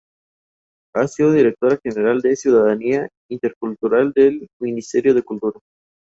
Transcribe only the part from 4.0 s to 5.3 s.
del Ministerio de